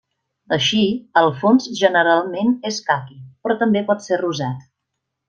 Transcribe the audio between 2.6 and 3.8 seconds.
és caqui, però